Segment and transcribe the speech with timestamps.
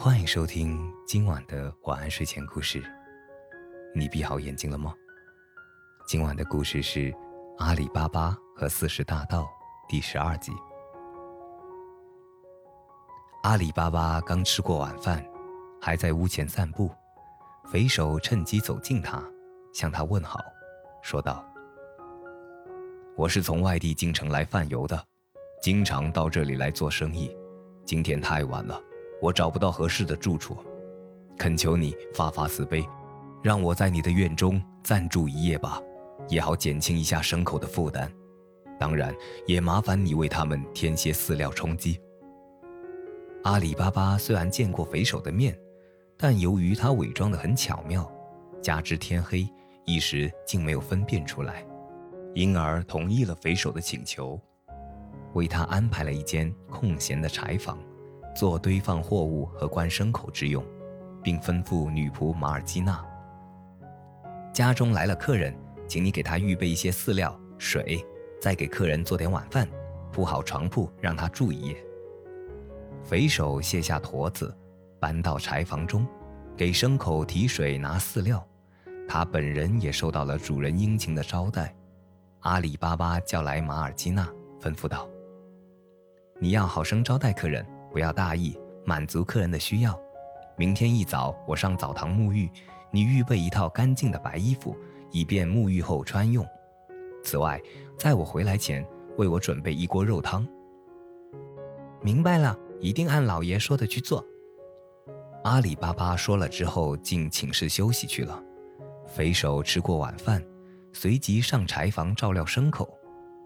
[0.00, 2.80] 欢迎收听今晚的晚安睡前故事。
[3.92, 4.94] 你闭好眼睛了吗？
[6.06, 7.10] 今晚的故事是
[7.58, 9.42] 《阿里巴巴和四十大盗》
[9.88, 10.52] 第十二集。
[13.42, 15.26] 阿里巴巴刚吃过晚饭，
[15.80, 16.88] 还在屋前散步。
[17.64, 19.20] 匪首趁机走近他，
[19.74, 20.38] 向他问好，
[21.02, 21.44] 说道
[23.18, 25.04] ：“我是从外地进城来贩油的，
[25.60, 27.36] 经常到这里来做生意。
[27.84, 28.80] 今天太晚了，
[29.20, 30.56] 我找不到合适的住处，
[31.36, 32.86] 恳求你发发慈悲，
[33.42, 35.80] 让我在你的院中暂住一夜吧，
[36.28, 38.10] 也好减轻一下牲口的负担。
[38.78, 39.14] 当然，
[39.46, 42.00] 也麻烦你为他们添些饲料充饥。”
[43.44, 45.58] 阿里巴巴虽然见过匪首的面。
[46.20, 48.10] 但由于他伪装得很巧妙，
[48.60, 49.48] 加之天黑，
[49.84, 51.64] 一时竟没有分辨出来，
[52.34, 54.36] 因而同意了匪首的请求，
[55.34, 57.78] 为他安排了一间空闲的柴房，
[58.38, 60.64] 做堆放货物和关牲口之用，
[61.24, 63.04] 并吩咐女仆马尔基娜
[64.54, 65.52] ：“家中来了客人，
[65.88, 68.00] 请你给他预备一些饲料、水，
[68.40, 69.66] 再给客人做点晚饭，
[70.12, 71.76] 铺好床铺让他住一夜。”
[73.02, 74.56] 匪首卸下驼子。
[75.00, 76.06] 搬到柴房中，
[76.56, 78.46] 给牲口提水拿饲料，
[79.08, 81.74] 他本人也受到了主人殷勤的招待。
[82.42, 84.28] 阿里巴巴叫来马尔基娜，
[84.60, 85.08] 吩咐道
[86.38, 89.98] ：“你要好生招待客人，不要大意，满足客人的需要。
[90.56, 92.50] 明天一早我上澡堂沐浴，
[92.90, 94.76] 你预备一套干净的白衣服，
[95.10, 96.46] 以便沐浴后穿用。
[97.22, 97.60] 此外，
[97.98, 98.86] 在我回来前，
[99.16, 100.46] 为我准备一锅肉汤。”
[102.02, 104.24] 明白了，一定按老爷说的去做。
[105.44, 108.42] 阿里巴巴说了之后，进寝室休息去了。
[109.06, 110.44] 匪首吃过晚饭，
[110.92, 112.88] 随即上柴房照料牲口。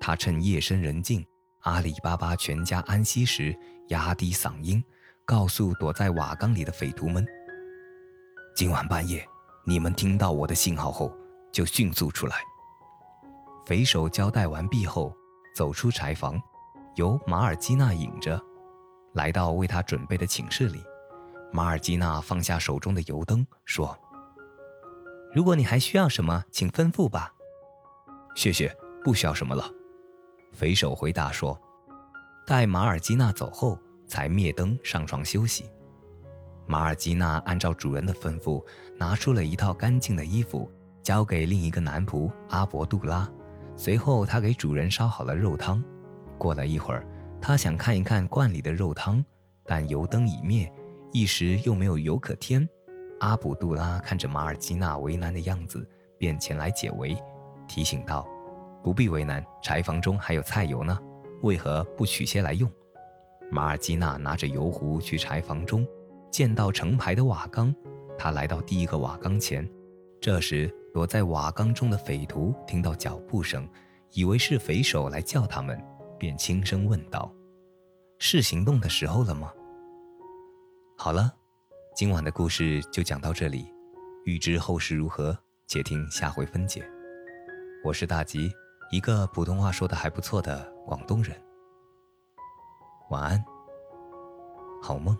[0.00, 1.24] 他趁夜深人静，
[1.60, 3.54] 阿里巴巴全家安息时，
[3.88, 4.82] 压低嗓音，
[5.26, 7.26] 告诉躲在瓦缸里的匪徒们
[8.56, 9.26] ：“今晚半夜，
[9.66, 11.14] 你们听到我的信号后，
[11.52, 12.36] 就迅速出来。”
[13.66, 15.14] 匪首交代完毕后，
[15.54, 16.40] 走出柴房，
[16.94, 18.40] 由马尔基娜引着，
[19.12, 20.82] 来到为他准备的寝室里。
[21.52, 23.94] 马尔基娜放下手中的油灯，说
[25.34, 27.34] ：“如果你还需要什么，请吩咐吧。
[28.34, 29.70] ”“谢谢，不需要什么了。”
[30.52, 31.58] 匪首回答说。
[32.46, 35.70] 待马尔基娜走后，才灭灯上床休息。
[36.66, 38.64] 马尔基娜按照主人的吩咐，
[38.96, 40.70] 拿出了一套干净的衣服，
[41.02, 43.28] 交给另一个男仆阿伯杜拉。
[43.76, 45.82] 随后，他给主人烧好了肉汤。
[46.38, 47.06] 过了一会儿，
[47.40, 49.24] 他想看一看罐里的肉汤，
[49.64, 50.72] 但油灯已灭。
[51.12, 52.68] 一时又没有油可添，
[53.20, 57.16] 阿卜杜拉看着马尔基娜为难的样子，便前来解围，
[57.66, 58.26] 提醒道
[58.82, 60.98] ：“不必为难，柴房中还有菜油呢，
[61.42, 62.70] 为何不取些来用？”
[63.50, 65.86] 马尔基娜拿着油壶去柴房中，
[66.30, 67.74] 见到成排的瓦缸，
[68.16, 69.68] 他来到第一个瓦缸前。
[70.20, 73.68] 这时，躲在瓦缸中的匪徒听到脚步声，
[74.12, 75.82] 以为是匪首来叫他们，
[76.18, 77.32] 便轻声问道
[78.18, 79.52] ：“是行动的时候了吗？”
[80.96, 81.32] 好了，
[81.96, 83.66] 今晚的故事就讲到这里。
[84.26, 85.36] 欲知后事如何，
[85.66, 86.84] 且听下回分解。
[87.82, 88.52] 我是大吉，
[88.90, 91.40] 一个普通话说得还不错的广东人。
[93.08, 93.44] 晚安
[94.82, 95.16] 好梦。